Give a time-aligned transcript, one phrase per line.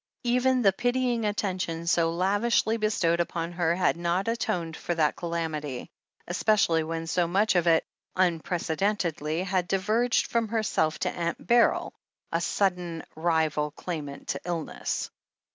[0.23, 5.91] Even the pitying attention so lavishly bestowed upon her had not atoned for that calamity,
[6.27, 7.85] especially when so much of it,
[8.15, 11.93] unprecedentedly, had diverged from her self to Aunt Beryl,
[12.31, 15.11] a sudden rival claimant to illness.